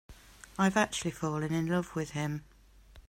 I've 0.57 0.77
actually 0.77 1.11
fallen 1.11 1.53
in 1.53 1.67
love 1.67 1.95
with 1.95 2.09
him. 2.13 2.43